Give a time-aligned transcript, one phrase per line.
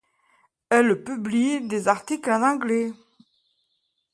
[0.71, 2.91] Elle publie des articles en anglais.